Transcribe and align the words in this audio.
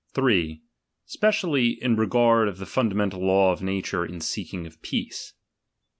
3. 0.15 0.63
Specially, 1.05 1.77
in 1.79 1.95
regard 1.95 2.47
of 2.47 2.57
the 2.57 2.65
funda 2.65 2.95
menUl 2.95 3.19
law 3.19 3.51
of 3.51 3.61
nature 3.61 4.03
in 4.03 4.19
seeking 4.19 4.65
of 4.65 4.81
peace. 4.81 5.35